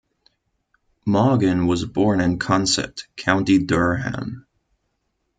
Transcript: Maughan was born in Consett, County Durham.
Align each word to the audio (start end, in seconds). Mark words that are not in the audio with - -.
Maughan 1.07 1.67
was 1.67 1.85
born 1.85 2.21
in 2.21 2.39
Consett, 2.39 3.03
County 3.17 3.59
Durham. 3.59 4.47